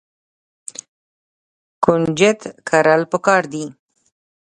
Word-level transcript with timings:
کنجد 1.83 2.39
کرل 2.67 3.01
پکار 3.11 3.43
دي. 3.51 3.65